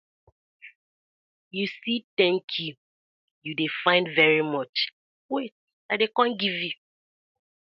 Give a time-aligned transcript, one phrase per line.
[1.51, 2.75] You see "thank you",
[3.43, 4.75] you dey find "very much",
[5.29, 5.53] wait
[5.91, 6.71] I dey com giv you.